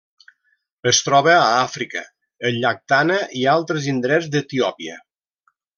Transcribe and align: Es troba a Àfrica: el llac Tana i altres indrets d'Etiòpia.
Es 0.91 1.01
troba 1.09 1.33
a 1.41 1.43
Àfrica: 1.57 2.03
el 2.51 2.59
llac 2.65 2.83
Tana 2.95 3.21
i 3.43 3.47
altres 3.55 3.91
indrets 3.95 4.35
d'Etiòpia. 4.37 4.99